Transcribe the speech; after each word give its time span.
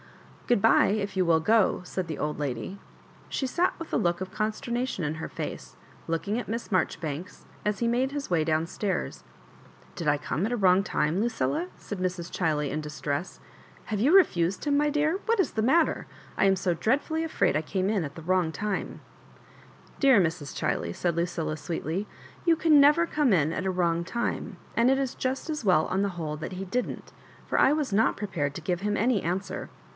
Good 0.47 0.63
bye, 0.63 0.87
if 0.87 1.15
you 1.15 1.25
will 1.25 1.39
go," 1.39 1.79
said 1.85 2.07
the 2.07 2.17
old 2.17 2.37
lady. 2.39 2.79
She 3.29 3.47
sat 3.47 3.73
with 3.79 3.93
a 3.93 3.97
look 3.97 4.19
of 4.19 4.31
consternation 4.33 5.05
in 5.05 5.15
her 5.15 5.29
face, 5.29 5.77
looking 6.07 6.39
at 6.39 6.49
Miss 6.49 6.71
Mar 6.71 6.83
joribanks, 6.83 7.45
as 7.63 7.79
he 7.79 7.87
made 7.87 8.11
his 8.11 8.29
way 8.29 8.43
down 8.43 8.65
stairs." 8.65 9.23
Did 9.95 10.09
I 10.09 10.17
come 10.17 10.39
in 10.41 10.47
at 10.47 10.51
a 10.51 10.57
wrong 10.57 10.83
time, 10.83 11.21
Lucilla?" 11.21 11.67
said 11.77 11.99
Mrs. 11.99 12.31
Chiley, 12.31 12.69
in 12.69 12.81
distress. 12.81 13.39
Have 13.85 13.99
you 14.01 14.13
refused 14.13 14.65
him, 14.65 14.75
my 14.75 14.89
dear? 14.89 15.19
What 15.27 15.39
is 15.39 15.51
the 15.51 15.61
matter! 15.61 16.05
I 16.35 16.45
am 16.45 16.57
so 16.57 16.73
dreadfully 16.73 17.23
afraid 17.23 17.55
I 17.55 17.61
came 17.61 17.87
in 17.89 18.03
at 18.03 18.15
the 18.15 18.23
wrong 18.23 18.51
time." 18.51 18.99
Dcar 20.01 20.19
Mra. 20.19 20.31
Chiley," 20.51 20.93
said 20.93 21.15
Lucilla, 21.15 21.55
sweetly," 21.55 22.07
you 22.47 22.55
can 22.57 22.81
never 22.81 23.05
come 23.05 23.31
in 23.31 23.53
at 23.53 23.67
a 23.67 23.71
wrong 23.71 24.03
time; 24.03 24.57
aud 24.77 24.89
it 24.89 24.97
is 24.97 25.15
just 25.15 25.49
as 25.49 25.63
well, 25.63 25.85
on 25.85 26.01
the 26.01 26.09
whole, 26.17 26.35
that 26.37 26.53
he 26.53 26.65
didn't— 26.65 27.13
Ux 27.49 27.51
1 27.51 27.77
was 27.77 27.93
not 27.93 28.17
prepared 28.17 28.53
to 28.55 28.61
give 28.61 28.81
him 28.81 28.97
any 28.97 29.21
answer. 29.21 29.69